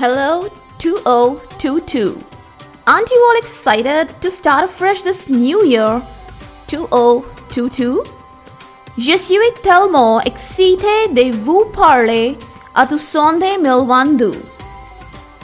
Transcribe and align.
Hello 0.00 0.48
2022. 0.78 2.24
Aren't 2.86 3.10
you 3.10 3.22
all 3.22 3.38
excited 3.38 4.08
to 4.22 4.30
start 4.30 4.64
afresh 4.64 5.02
this 5.02 5.28
new 5.28 5.62
year 5.62 6.00
2022? 6.68 8.02
Je 8.96 9.18
suis 9.18 9.52
tellement 9.62 10.22
excité 10.22 11.08
de 11.12 11.36
vous 11.36 11.66
parler 11.74 12.38
à 12.74 12.86
tout 12.86 12.96
sonde 12.96 13.44
milwandu. 13.60 14.32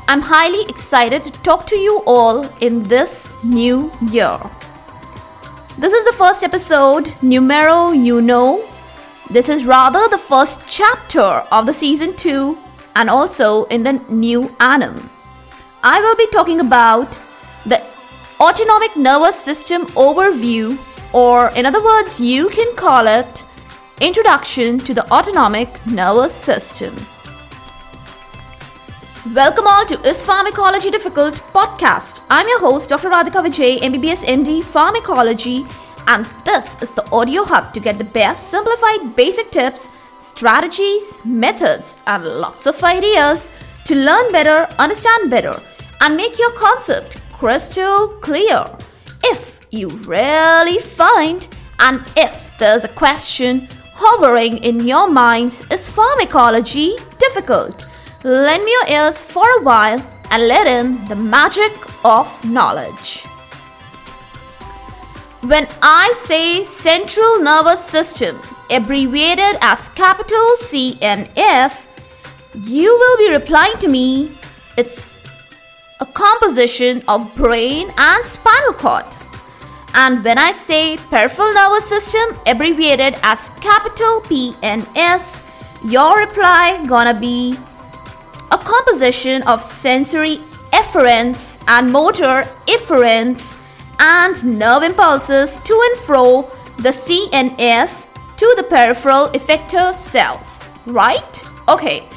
I'm 0.09 0.23
highly 0.23 0.65
excited 0.71 1.23
to 1.25 1.31
talk 1.43 1.67
to 1.67 1.77
you 1.77 2.03
all 2.07 2.47
in 2.63 2.83
this 2.85 3.29
new 3.45 3.93
year. 4.11 4.39
This 5.77 5.93
is 5.93 6.05
the 6.07 6.17
first 6.17 6.43
episode, 6.43 7.13
numero 7.21 7.93
uno. 7.93 8.61
This 9.29 9.51
is 9.51 9.67
rather 9.67 10.09
the 10.09 10.17
first 10.17 10.61
chapter 10.67 11.45
of 11.53 11.67
the 11.67 11.75
season 11.75 12.17
2 12.17 12.57
and 12.97 13.11
also 13.11 13.65
in 13.65 13.83
the 13.83 13.93
new 14.09 14.51
annum. 14.59 15.11
I 15.83 16.01
will 16.01 16.17
be 16.17 16.27
talking 16.29 16.61
about 16.61 17.19
the 17.67 17.83
autonomic 18.41 18.97
nervous 18.97 19.37
system 19.37 19.87
overview, 20.07 20.79
or 21.13 21.51
in 21.51 21.67
other 21.67 21.85
words, 21.85 22.19
you 22.19 22.49
can 22.49 22.75
call 22.75 23.07
it 23.07 23.45
Introduction 24.01 24.79
to 24.79 24.95
the 24.95 25.05
Autonomic 25.13 25.69
Nervous 25.87 26.35
System. 26.35 26.95
Welcome 29.35 29.67
all 29.67 29.85
to 29.87 30.01
Is 30.09 30.25
Pharmacology 30.25 30.91
Difficult 30.91 31.35
podcast. 31.53 32.23
I'm 32.31 32.49
your 32.49 32.61
host, 32.61 32.89
Dr. 32.89 33.11
Radhika 33.11 33.45
Vijay, 33.45 33.79
MBBS 33.81 34.25
MD, 34.25 34.63
Pharmacology, 34.65 35.67
and 36.07 36.27
this 36.45 36.81
is 36.81 36.93
the 36.93 37.07
audio 37.11 37.45
hub 37.45 37.75
to 37.75 37.81
get 37.81 37.99
the 37.99 38.05
best 38.05 38.49
simplified 38.49 39.15
basic 39.17 39.51
tips 39.51 39.89
strategies, 40.27 41.25
methods, 41.25 41.97
and 42.07 42.25
lots 42.25 42.67
of 42.67 42.83
ideas 42.83 43.49
to 43.85 43.95
learn 43.95 44.33
better, 44.33 44.67
understand 44.79 45.31
better, 45.31 45.61
and 46.01 46.17
make 46.17 46.39
your 46.39 46.51
concept 46.53 47.21
crystal 47.33 48.09
clear. 48.21 48.65
If 49.23 49.61
you 49.71 49.89
really 49.89 50.79
find, 50.81 51.47
and 51.79 52.05
if 52.17 52.51
there's 52.59 52.85
a 52.85 52.89
question 52.89 53.69
hovering 53.95 54.59
in 54.59 54.87
your 54.87 55.09
minds, 55.09 55.65
is 55.71 55.89
pharmacology 55.89 56.97
difficult? 57.19 57.87
Lend 58.25 58.65
me 58.65 58.71
your 58.73 58.89
ears 58.89 59.23
for 59.23 59.49
a 59.59 59.63
while 59.63 60.05
and 60.31 60.49
let 60.49 60.67
in 60.67 61.05
the 61.07 61.17
magic 61.17 61.73
of 62.05 62.27
knowledge. 62.45 63.25
When 65.43 65.69
I 65.81 66.13
say 66.19 66.65
central 66.65 67.41
nervous 67.41 67.85
system, 67.85 68.41
abbreviated 68.71 69.59
as 69.61 69.89
capital 69.91 70.57
CNS, 70.63 71.89
you 72.63 72.97
will 72.97 73.19
be 73.19 73.31
replying 73.31 73.77
to 73.79 73.89
me 73.89 74.33
it's 74.77 75.19
a 76.01 76.07
composition 76.07 77.03
of 77.09 77.35
brain 77.35 77.91
and 77.97 78.25
spinal 78.25 78.73
cord. 78.73 79.07
And 79.95 80.23
when 80.23 80.37
I 80.37 80.53
say 80.53 80.99
peripheral 80.99 81.55
nervous 81.55 81.89
system, 81.89 82.39
abbreviated 82.47 83.19
as 83.23 83.49
capital 83.61 84.21
PNS, 84.23 85.41
your 85.85 86.19
reply 86.19 86.85
gonna 86.87 87.19
be 87.19 87.59
a 88.53 88.59
composition 88.59 89.43
of 89.43 89.63
sensory 89.63 90.39
afferents 90.73 91.59
and 91.67 91.91
motor 91.91 92.43
efferents 92.67 93.57
and 93.99 94.59
nerve 94.59 94.83
impulses 94.83 95.57
to 95.57 95.73
and 95.73 96.01
fro 96.01 96.51
the 96.79 96.91
CNS 96.91 98.06
to 98.37 98.55
the 98.57 98.63
peripheral 98.65 99.29
effector 99.29 99.95
cells, 99.95 100.65
right? 100.87 101.45
Okay, 101.69 102.09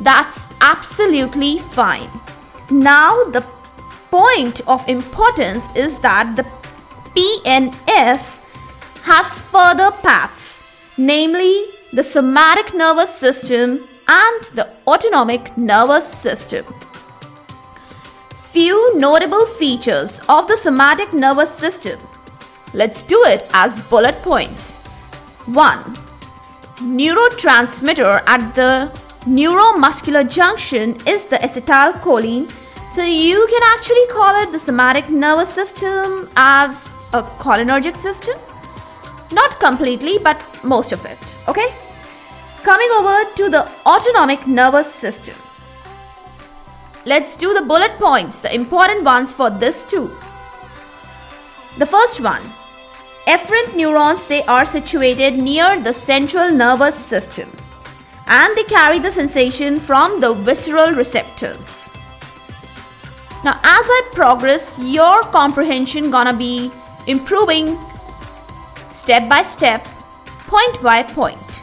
that's 0.00 0.46
absolutely 0.60 1.58
fine. 1.58 2.10
Now, 2.70 3.24
the 3.24 3.44
point 4.10 4.60
of 4.66 4.88
importance 4.88 5.68
is 5.74 5.98
that 6.00 6.36
the 6.36 6.46
PNS 7.14 8.40
has 9.02 9.38
further 9.38 9.90
paths, 10.02 10.64
namely 10.96 11.66
the 11.92 12.02
somatic 12.02 12.74
nervous 12.74 13.14
system 13.14 13.88
and 14.08 14.44
the 14.54 14.68
autonomic 14.86 15.56
nervous 15.56 16.06
system. 16.06 16.64
Few 18.52 18.98
notable 18.98 19.46
features 19.46 20.20
of 20.28 20.48
the 20.48 20.56
somatic 20.56 21.12
nervous 21.12 21.50
system. 21.50 22.00
Let's 22.72 23.02
do 23.02 23.22
it 23.24 23.46
as 23.52 23.80
bullet 23.80 24.22
points. 24.22 24.75
1. 25.46 25.96
Neurotransmitter 26.78 28.22
at 28.26 28.54
the 28.54 28.90
neuromuscular 29.24 30.28
junction 30.28 30.96
is 31.06 31.24
the 31.26 31.36
acetylcholine. 31.36 32.50
So 32.92 33.02
you 33.02 33.46
can 33.48 33.62
actually 33.74 34.06
call 34.08 34.42
it 34.42 34.52
the 34.52 34.58
somatic 34.58 35.08
nervous 35.08 35.48
system 35.48 36.28
as 36.36 36.92
a 37.12 37.22
cholinergic 37.22 37.96
system. 37.96 38.38
Not 39.32 39.58
completely, 39.60 40.18
but 40.18 40.42
most 40.64 40.92
of 40.92 41.04
it. 41.04 41.36
Okay? 41.48 41.72
Coming 42.62 42.88
over 42.98 43.30
to 43.36 43.48
the 43.48 43.68
autonomic 43.86 44.46
nervous 44.46 44.92
system. 44.92 45.36
Let's 47.04 47.36
do 47.36 47.54
the 47.54 47.62
bullet 47.62 47.92
points, 47.98 48.40
the 48.40 48.52
important 48.52 49.04
ones 49.04 49.32
for 49.32 49.48
this 49.48 49.84
too. 49.84 50.10
The 51.78 51.86
first 51.86 52.20
one 52.20 52.42
Afferent 53.26 53.74
neurons 53.74 54.26
they 54.26 54.44
are 54.44 54.64
situated 54.64 55.36
near 55.36 55.80
the 55.80 55.92
central 55.92 56.48
nervous 56.48 56.94
system 56.94 57.50
and 58.28 58.56
they 58.56 58.62
carry 58.62 59.00
the 59.00 59.10
sensation 59.10 59.80
from 59.80 60.20
the 60.20 60.32
visceral 60.32 60.92
receptors. 60.92 61.90
Now 63.42 63.58
as 63.64 63.86
I 63.96 64.10
progress 64.12 64.78
your 64.80 65.22
comprehension 65.22 66.12
gonna 66.12 66.36
be 66.36 66.70
improving 67.08 67.76
step 68.90 69.28
by 69.28 69.42
step, 69.42 69.84
point 70.46 70.80
by 70.80 71.02
point. 71.02 71.62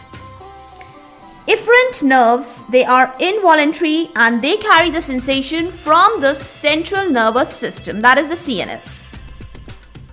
Efferent 1.47 2.03
nerves 2.03 2.65
they 2.69 2.83
are 2.83 3.15
involuntary 3.21 4.11
and 4.17 4.41
they 4.41 4.57
carry 4.57 4.89
the 4.89 5.01
sensation 5.01 5.69
from 5.69 6.19
the 6.19 6.33
central 6.33 7.09
nervous 7.09 7.55
system 7.55 8.01
that 8.01 8.17
is 8.17 8.27
the 8.27 8.35
CNS. 8.35 9.15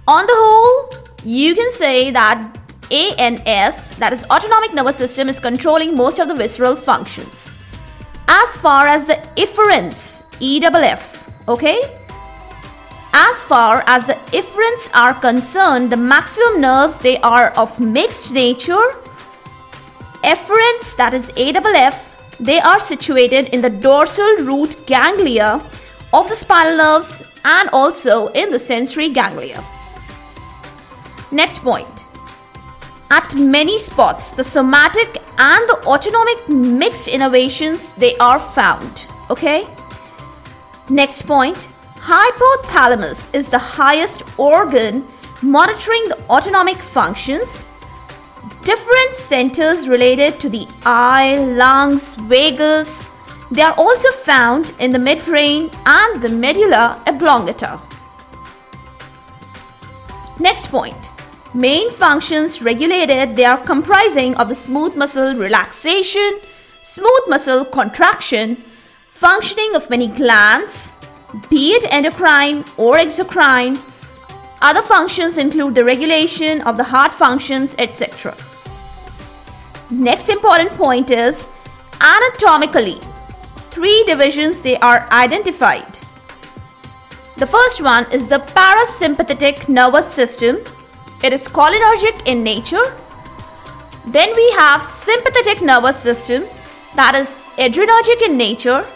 On 0.06 0.26
the 0.26 0.34
whole, 0.36 0.99
you 1.24 1.54
can 1.54 1.70
say 1.72 2.10
that 2.10 2.56
ANS, 2.90 3.94
that 3.96 4.12
is 4.12 4.24
autonomic 4.24 4.74
nervous 4.74 4.96
system, 4.96 5.28
is 5.28 5.38
controlling 5.38 5.94
most 5.94 6.18
of 6.18 6.28
the 6.28 6.34
visceral 6.34 6.74
functions. 6.74 7.58
As 8.28 8.56
far 8.56 8.86
as 8.86 9.06
the 9.06 9.14
efferents, 9.36 10.22
EFF, 10.40 11.48
okay? 11.48 11.78
As 13.12 13.42
far 13.42 13.82
as 13.86 14.06
the 14.06 14.14
efferents 14.32 14.88
are 14.94 15.14
concerned, 15.14 15.90
the 15.90 15.96
maximum 15.96 16.60
nerves 16.60 16.96
they 16.96 17.18
are 17.18 17.50
of 17.50 17.78
mixed 17.80 18.32
nature. 18.32 18.94
Afferents, 20.22 20.96
that 20.96 21.12
is 21.12 21.28
AFF, 21.36 22.38
they 22.38 22.60
are 22.60 22.80
situated 22.80 23.48
in 23.48 23.60
the 23.60 23.70
dorsal 23.70 24.36
root 24.38 24.76
ganglia 24.86 25.60
of 26.12 26.28
the 26.28 26.36
spinal 26.36 26.76
nerves 26.76 27.22
and 27.44 27.68
also 27.70 28.28
in 28.28 28.50
the 28.50 28.58
sensory 28.58 29.08
ganglia. 29.08 29.62
Next 31.30 31.60
point. 31.60 32.06
At 33.10 33.34
many 33.34 33.78
spots, 33.78 34.30
the 34.30 34.44
somatic 34.44 35.22
and 35.38 35.68
the 35.68 35.82
autonomic 35.86 36.48
mixed 36.48 37.08
innervations 37.08 37.92
they 37.96 38.16
are 38.18 38.38
found. 38.38 39.06
Okay? 39.30 39.66
Next 40.88 41.22
point. 41.22 41.68
Hypothalamus 41.96 43.28
is 43.34 43.48
the 43.48 43.58
highest 43.58 44.22
organ 44.38 45.06
monitoring 45.42 46.04
the 46.08 46.18
autonomic 46.28 46.76
functions. 46.76 47.66
Different 48.64 49.14
centers 49.14 49.88
related 49.88 50.40
to 50.40 50.48
the 50.48 50.66
eye, 50.84 51.36
lungs, 51.36 52.14
vagus, 52.14 53.10
they 53.50 53.62
are 53.62 53.74
also 53.76 54.10
found 54.12 54.72
in 54.78 54.92
the 54.92 54.98
midbrain 54.98 55.74
and 55.84 56.22
the 56.22 56.28
medulla 56.28 57.02
oblongata. 57.06 57.80
Next 60.38 60.68
point. 60.68 61.10
Main 61.52 61.90
functions 61.90 62.62
regulated, 62.62 63.34
they 63.34 63.44
are 63.44 63.58
comprising 63.58 64.36
of 64.36 64.48
the 64.48 64.54
smooth 64.54 64.94
muscle 64.94 65.34
relaxation, 65.34 66.38
smooth 66.84 67.22
muscle 67.26 67.64
contraction, 67.64 68.62
functioning 69.10 69.74
of 69.74 69.90
many 69.90 70.06
glands, 70.06 70.94
be 71.48 71.72
it 71.72 71.92
endocrine 71.92 72.64
or 72.76 72.98
exocrine. 72.98 73.82
Other 74.62 74.82
functions 74.82 75.38
include 75.38 75.74
the 75.74 75.84
regulation 75.84 76.60
of 76.60 76.76
the 76.76 76.84
heart 76.84 77.12
functions, 77.12 77.74
etc. 77.78 78.36
Next 79.90 80.28
important 80.28 80.70
point 80.72 81.10
is 81.10 81.46
anatomically, 82.00 83.00
three 83.72 84.04
divisions 84.06 84.60
they 84.62 84.76
are 84.76 85.08
identified. 85.10 85.98
The 87.38 87.46
first 87.46 87.82
one 87.82 88.06
is 88.12 88.28
the 88.28 88.38
parasympathetic 88.38 89.68
nervous 89.68 90.06
system 90.14 90.58
it 91.22 91.32
is 91.32 91.46
cholinergic 91.48 92.26
in 92.26 92.42
nature. 92.42 92.94
Then 94.06 94.34
we 94.34 94.50
have 94.52 94.82
sympathetic 94.82 95.62
nervous 95.62 95.98
system 95.98 96.44
that 96.96 97.14
is 97.14 97.38
adrenergic 97.58 98.22
in 98.26 98.36
nature. 98.36 98.86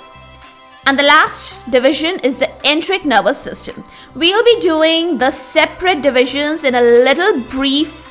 And 0.86 0.98
the 0.98 1.02
last 1.02 1.54
division 1.70 2.18
is 2.20 2.38
the 2.38 2.50
enteric 2.66 3.04
nervous 3.04 3.38
system. 3.38 3.84
We'll 4.14 4.44
be 4.44 4.60
doing 4.60 5.18
the 5.18 5.30
separate 5.30 6.02
divisions 6.02 6.64
in 6.64 6.74
a 6.74 6.80
little 6.80 7.40
brief 7.40 8.08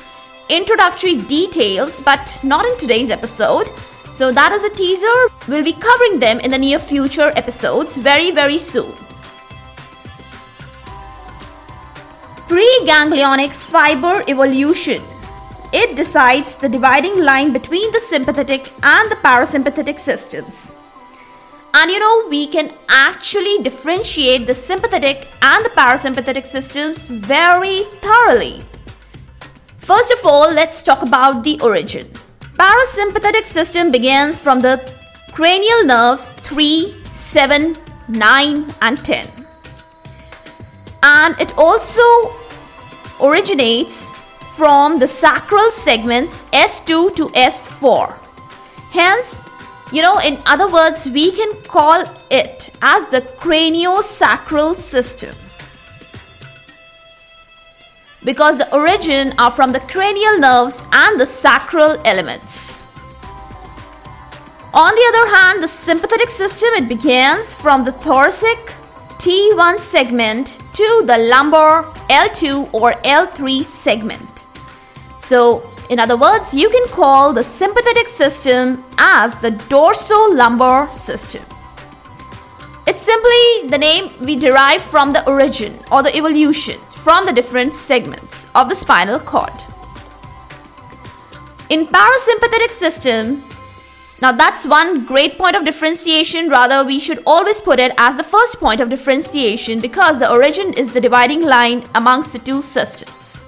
introductory 0.48 1.16
details, 1.16 2.00
but 2.00 2.38
not 2.42 2.64
in 2.66 2.78
today's 2.78 3.10
episode. 3.10 3.70
So 4.12 4.32
that 4.32 4.52
is 4.52 4.64
a 4.64 4.70
teaser. 4.70 5.12
We'll 5.48 5.64
be 5.64 5.72
covering 5.72 6.18
them 6.18 6.40
in 6.40 6.50
the 6.50 6.58
near 6.58 6.78
future 6.78 7.32
episodes 7.36 7.96
very, 7.96 8.30
very 8.30 8.58
soon. 8.58 8.92
Preganglionic 12.54 13.50
fiber 13.50 14.22
evolution. 14.28 15.02
It 15.72 15.96
decides 15.96 16.54
the 16.54 16.68
dividing 16.68 17.20
line 17.20 17.52
between 17.52 17.90
the 17.90 17.98
sympathetic 17.98 18.72
and 18.84 19.10
the 19.10 19.16
parasympathetic 19.16 19.98
systems. 19.98 20.72
And 21.74 21.90
you 21.90 21.98
know, 21.98 22.28
we 22.28 22.46
can 22.46 22.72
actually 22.88 23.58
differentiate 23.64 24.46
the 24.46 24.54
sympathetic 24.54 25.26
and 25.42 25.64
the 25.64 25.70
parasympathetic 25.70 26.46
systems 26.46 26.98
very 27.08 27.86
thoroughly. 28.00 28.64
First 29.78 30.12
of 30.12 30.24
all, 30.24 30.48
let's 30.48 30.80
talk 30.80 31.02
about 31.02 31.42
the 31.42 31.60
origin. 31.60 32.06
Parasympathetic 32.56 33.46
system 33.46 33.90
begins 33.90 34.38
from 34.38 34.60
the 34.60 34.92
cranial 35.32 35.84
nerves 35.86 36.28
3, 36.36 36.94
7, 37.10 37.76
9 38.06 38.74
and 38.80 39.04
10. 39.04 39.28
And 41.02 41.38
it 41.40 41.52
also 41.58 42.43
originates 43.24 44.10
from 44.56 44.98
the 44.98 45.08
sacral 45.08 45.70
segments 45.72 46.44
S2 46.52 47.16
to 47.16 47.26
S4. 47.28 48.16
Hence, 48.90 49.44
you 49.92 50.02
know, 50.02 50.18
in 50.18 50.40
other 50.46 50.68
words, 50.68 51.06
we 51.06 51.32
can 51.32 51.62
call 51.62 52.04
it 52.30 52.70
as 52.82 53.06
the 53.10 53.22
craniosacral 53.38 54.76
system. 54.76 55.34
Because 58.22 58.58
the 58.58 58.72
origin 58.74 59.34
are 59.38 59.50
from 59.50 59.72
the 59.72 59.80
cranial 59.80 60.38
nerves 60.38 60.80
and 60.92 61.20
the 61.20 61.26
sacral 61.26 61.96
elements. 62.04 62.82
On 64.72 64.92
the 64.92 65.12
other 65.12 65.36
hand, 65.36 65.62
the 65.62 65.68
sympathetic 65.68 66.30
system 66.30 66.70
it 66.74 66.88
begins 66.88 67.54
from 67.54 67.84
the 67.84 67.92
thoracic 67.92 68.58
T1 69.18 69.78
segment 69.78 70.58
to 70.72 71.04
the 71.06 71.18
lumbar 71.18 71.93
L2 72.14 72.72
or 72.72 72.92
L3 73.02 73.64
segment. 73.64 74.46
So 75.18 75.70
in 75.90 75.98
other 75.98 76.16
words, 76.16 76.54
you 76.54 76.70
can 76.70 76.86
call 76.88 77.32
the 77.32 77.44
sympathetic 77.44 78.08
system 78.08 78.84
as 78.98 79.36
the 79.38 79.50
dorso-lumbar 79.50 80.92
system. 80.92 81.44
It's 82.86 83.02
simply 83.02 83.68
the 83.68 83.78
name 83.78 84.12
we 84.20 84.36
derive 84.36 84.82
from 84.82 85.12
the 85.12 85.26
origin 85.26 85.80
or 85.90 86.02
the 86.02 86.14
evolution 86.16 86.80
from 87.04 87.26
the 87.26 87.32
different 87.32 87.74
segments 87.74 88.46
of 88.54 88.68
the 88.68 88.74
spinal 88.74 89.18
cord. 89.18 89.52
In 91.70 91.86
parasympathetic 91.86 92.70
system, 92.70 93.42
now 94.24 94.32
that's 94.32 94.64
one 94.64 95.04
great 95.04 95.36
point 95.36 95.54
of 95.54 95.66
differentiation. 95.66 96.48
Rather, 96.48 96.82
we 96.82 96.98
should 96.98 97.22
always 97.26 97.60
put 97.60 97.78
it 97.78 97.92
as 97.98 98.16
the 98.16 98.24
first 98.24 98.58
point 98.58 98.80
of 98.80 98.88
differentiation 98.88 99.80
because 99.80 100.18
the 100.18 100.30
origin 100.32 100.72
is 100.72 100.94
the 100.94 101.00
dividing 101.06 101.42
line 101.42 101.84
amongst 101.94 102.32
the 102.32 102.38
two 102.38 102.62
systems. 102.62 103.44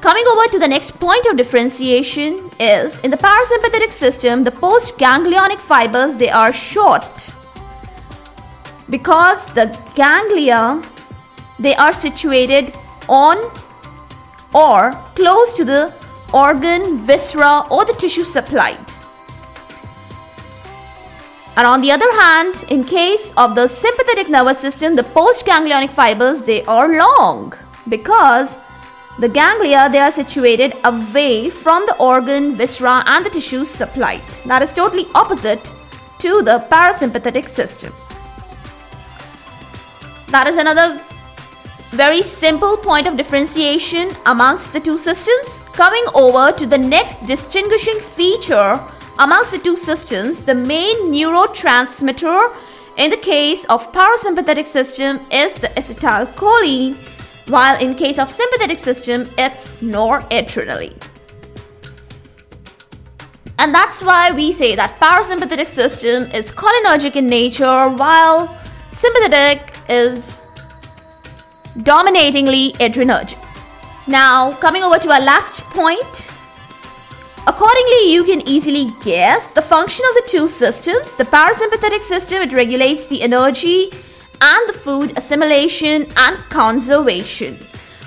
Coming 0.00 0.24
over 0.32 0.46
to 0.48 0.58
the 0.58 0.66
next 0.66 0.98
point 0.98 1.26
of 1.26 1.36
differentiation 1.36 2.50
is 2.58 2.98
in 3.04 3.12
the 3.12 3.16
parasympathetic 3.16 3.92
system, 3.92 4.42
the 4.42 4.50
postganglionic 4.50 5.60
fibers 5.60 6.16
they 6.16 6.28
are 6.28 6.52
short 6.52 7.30
because 8.90 9.46
the 9.54 9.66
ganglia 9.94 10.82
they 11.60 11.76
are 11.76 11.92
situated 11.92 12.74
on 13.08 13.38
or 14.52 14.90
close 15.14 15.52
to 15.52 15.64
the 15.64 15.94
organ, 16.34 17.06
viscera 17.06 17.64
or 17.70 17.84
the 17.84 17.92
tissue 17.92 18.24
supplied. 18.24 18.95
And 21.56 21.66
on 21.66 21.80
the 21.80 21.90
other 21.90 22.12
hand, 22.20 22.64
in 22.68 22.84
case 22.84 23.32
of 23.38 23.54
the 23.54 23.66
sympathetic 23.66 24.28
nervous 24.28 24.58
system, 24.58 24.94
the 24.94 25.02
postganglionic 25.02 25.90
fibers 25.90 26.40
they 26.40 26.62
are 26.64 26.98
long 26.98 27.54
because 27.88 28.58
the 29.18 29.28
ganglia 29.28 29.88
they 29.90 29.98
are 29.98 30.10
situated 30.10 30.74
away 30.84 31.48
from 31.48 31.86
the 31.86 31.96
organ, 31.96 32.54
viscera 32.54 33.02
and 33.06 33.24
the 33.24 33.30
tissues 33.30 33.70
supplied. 33.70 34.22
That 34.44 34.62
is 34.62 34.72
totally 34.72 35.06
opposite 35.14 35.74
to 36.18 36.42
the 36.42 36.66
parasympathetic 36.70 37.48
system. 37.48 37.94
That 40.28 40.46
is 40.46 40.56
another 40.56 41.00
very 41.92 42.20
simple 42.20 42.76
point 42.76 43.06
of 43.06 43.16
differentiation 43.16 44.14
amongst 44.26 44.74
the 44.74 44.80
two 44.80 44.98
systems. 44.98 45.62
Coming 45.72 46.04
over 46.14 46.52
to 46.52 46.66
the 46.66 46.76
next 46.76 47.24
distinguishing 47.24 47.98
feature 48.00 48.78
amongst 49.18 49.52
the 49.52 49.58
two 49.58 49.76
systems, 49.76 50.42
the 50.42 50.54
main 50.54 51.12
neurotransmitter 51.12 52.54
in 52.96 53.10
the 53.10 53.16
case 53.16 53.64
of 53.66 53.92
parasympathetic 53.92 54.66
system 54.66 55.20
is 55.30 55.54
the 55.56 55.68
acetylcholine 55.68 56.96
while 57.48 57.78
in 57.80 57.94
case 57.94 58.18
of 58.18 58.30
sympathetic 58.30 58.78
system 58.78 59.28
it's 59.38 59.78
noradrenaline. 59.78 61.00
And 63.58 63.74
that's 63.74 64.02
why 64.02 64.32
we 64.32 64.52
say 64.52 64.76
that 64.76 64.98
parasympathetic 65.00 65.66
system 65.66 66.24
is 66.32 66.50
cholinergic 66.52 67.16
in 67.16 67.26
nature 67.26 67.88
while 67.88 68.54
sympathetic 68.92 69.72
is 69.88 70.38
dominatingly 71.82 72.72
adrenergic. 72.74 73.42
Now, 74.06 74.52
coming 74.52 74.82
over 74.82 74.98
to 74.98 75.10
our 75.10 75.20
last 75.20 75.62
point. 75.62 76.35
Accordingly, 77.48 78.12
you 78.12 78.24
can 78.24 78.46
easily 78.48 78.90
guess 79.02 79.50
the 79.50 79.62
function 79.62 80.04
of 80.08 80.14
the 80.16 80.28
two 80.28 80.48
systems. 80.48 81.14
The 81.14 81.24
parasympathetic 81.24 82.02
system 82.02 82.42
it 82.42 82.52
regulates 82.52 83.06
the 83.06 83.22
energy 83.22 83.90
and 84.40 84.68
the 84.68 84.78
food 84.78 85.16
assimilation 85.16 86.08
and 86.16 86.38
conservation. 86.50 87.56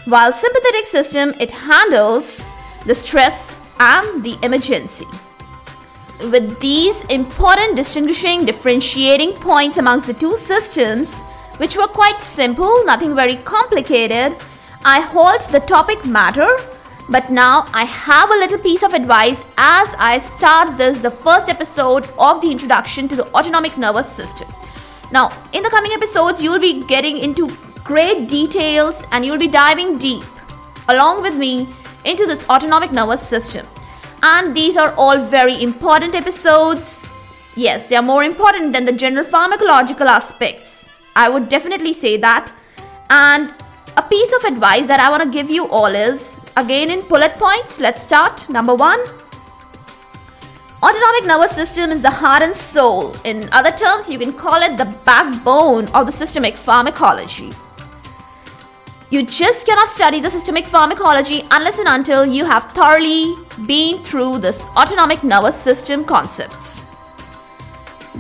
While 0.06 0.34
sympathetic 0.34 0.86
system 0.86 1.34
it 1.40 1.52
handles 1.52 2.44
the 2.86 2.96
stress 2.96 3.56
and 3.80 4.24
the 4.24 4.38
emergency. 4.44 5.08
With 6.32 6.60
these 6.60 7.06
important 7.06 7.78
distinguishing 7.78 8.46
differentiating 8.46 9.34
points 9.36 9.78
amongst 9.78 10.08
the 10.08 10.14
two 10.14 10.36
systems, 10.36 11.22
which 11.58 11.78
were 11.78 11.88
quite 11.88 12.22
simple, 12.22 12.84
nothing 12.84 13.16
very 13.16 13.38
complicated, 13.38 14.36
I 14.84 15.00
halt 15.00 15.48
the 15.50 15.62
topic 15.62 16.06
matter. 16.06 16.50
But 17.10 17.32
now 17.32 17.66
I 17.74 17.86
have 17.86 18.30
a 18.30 18.38
little 18.38 18.60
piece 18.60 18.84
of 18.84 18.94
advice 18.94 19.44
as 19.58 19.96
I 19.98 20.20
start 20.20 20.78
this, 20.78 21.00
the 21.00 21.10
first 21.10 21.50
episode 21.50 22.08
of 22.20 22.40
the 22.40 22.52
introduction 22.52 23.08
to 23.08 23.16
the 23.16 23.28
autonomic 23.34 23.78
nervous 23.80 24.12
system. 24.12 24.48
Now, 25.12 25.32
in 25.52 25.64
the 25.64 25.72
coming 25.72 25.92
episodes, 25.92 26.44
you'll 26.44 26.60
be 26.60 26.84
getting 26.84 27.18
into 27.18 27.50
great 27.84 28.28
details 28.28 29.04
and 29.12 29.26
you'll 29.26 29.40
be 29.40 29.48
diving 29.48 29.98
deep 29.98 30.24
along 30.88 31.24
with 31.24 31.36
me 31.36 31.68
into 32.06 32.28
this 32.28 32.48
autonomic 32.48 32.92
nervous 32.92 33.28
system. 33.28 33.66
And 34.22 34.56
these 34.56 34.78
are 34.78 34.94
all 34.94 35.18
very 35.18 35.64
important 35.64 36.14
episodes. 36.14 37.08
Yes, 37.56 37.90
they 37.90 37.96
are 37.96 38.04
more 38.04 38.24
important 38.24 38.72
than 38.74 38.86
the 38.86 38.92
general 38.92 39.26
pharmacological 39.26 40.06
aspects. 40.06 40.88
I 41.16 41.28
would 41.28 41.50
definitely 41.50 41.94
say 41.94 42.18
that. 42.18 42.54
And 43.10 43.52
a 43.98 44.04
piece 44.04 44.32
of 44.34 44.44
advice 44.44 44.86
that 44.86 45.00
I 45.00 45.10
want 45.10 45.24
to 45.24 45.30
give 45.30 45.50
you 45.50 45.68
all 45.68 45.88
is 45.88 46.39
again 46.58 46.90
in 46.90 47.02
bullet 47.08 47.34
points. 47.38 47.80
Let's 47.80 48.04
start. 48.04 48.50
Number 48.50 48.76
one 48.76 49.00
Autonomic 50.82 51.26
nervous 51.26 51.52
system 51.52 51.92
is 51.92 52.02
the 52.02 52.10
heart 52.10 52.42
and 52.42 52.56
soul. 52.56 53.14
In 53.26 53.50
other 53.52 53.72
terms, 53.72 54.10
you 54.10 54.18
can 54.18 54.32
call 54.32 54.62
it 54.62 54.78
the 54.78 54.86
backbone 55.04 55.88
of 55.90 56.06
the 56.06 56.12
systemic 56.12 56.56
pharmacology. 56.56 57.52
You 59.10 59.24
just 59.24 59.66
cannot 59.66 59.90
study 59.90 60.22
the 60.22 60.32
systemic 60.32 60.66
pharmacology 60.66 61.44
unless 61.52 61.80
and 61.80 61.90
until 61.90 62.26
you 62.26 62.46
have 62.46 62.72
thoroughly 62.72 63.36
been 63.66 64.02
through 64.04 64.38
this 64.38 64.64
autonomic 64.78 65.22
nervous 65.22 65.60
system 65.60 66.06
concepts. 66.06 66.86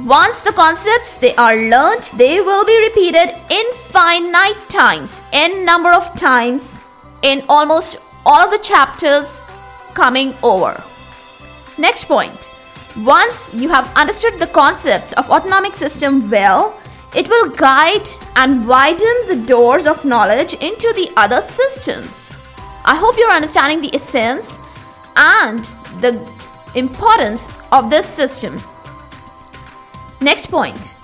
Once 0.05 0.41
the 0.41 0.51
concepts 0.51 1.15
they 1.15 1.33
are 1.36 1.55
learnt, 1.55 2.12
they 2.17 2.41
will 2.41 2.65
be 2.65 2.77
repeated 2.81 3.36
infinite 3.50 4.57
times, 4.67 5.21
n 5.31 5.63
number 5.63 5.93
of 5.93 6.13
times 6.15 6.81
in 7.21 7.43
almost 7.48 7.98
all 8.26 8.50
the 8.50 8.60
chapters 8.60 9.44
coming 9.94 10.34
over. 10.44 10.84
Next 11.78 12.06
point. 12.06 12.50
Once 12.98 13.54
you 13.54 13.70
have 13.70 13.92
understood 13.96 14.40
the 14.40 14.48
concepts 14.48 15.14
of 15.14 15.30
autonomic 15.30 15.76
system 15.76 16.30
well, 16.30 16.80
it 17.16 17.28
will 17.28 17.50
guide 17.50 18.08
and 18.36 18.68
widen 18.68 19.16
the 19.28 19.44
doors 19.48 19.86
of 19.86 20.06
knowledge 20.06 20.54
into 20.56 20.92
the 20.94 21.12
other 21.16 21.42
systems. 21.42 22.32
I 22.86 22.96
hope 22.96 23.18
you're 23.18 23.32
understanding 23.32 23.82
the 23.82 23.96
essence 23.96 24.60
and 25.16 25.64
the 26.02 26.14
importance 26.76 27.48
of 27.72 27.90
this 27.90 28.06
system. 28.06 28.62
Next 30.22 30.48
point. 30.48 30.96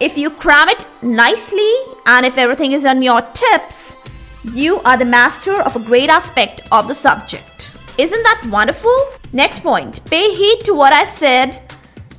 If 0.00 0.16
you 0.16 0.30
cram 0.30 0.68
it 0.68 0.86
nicely 1.02 1.72
and 2.06 2.24
if 2.24 2.38
everything 2.38 2.72
is 2.72 2.84
on 2.84 3.02
your 3.02 3.22
tips, 3.32 3.96
you 4.44 4.78
are 4.80 4.96
the 4.96 5.04
master 5.04 5.60
of 5.62 5.74
a 5.74 5.80
great 5.80 6.08
aspect 6.08 6.62
of 6.70 6.86
the 6.86 6.94
subject. 6.94 7.70
Isn't 7.98 8.22
that 8.22 8.46
wonderful? 8.48 8.96
Next 9.32 9.60
point 9.60 10.04
pay 10.04 10.32
heed 10.34 10.60
to 10.64 10.74
what 10.74 10.92
I 10.92 11.04
said. 11.04 11.60